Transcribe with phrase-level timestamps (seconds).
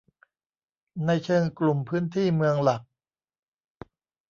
[1.05, 2.81] ในเชิงกลุ่มพื้นที่เมืองหลัก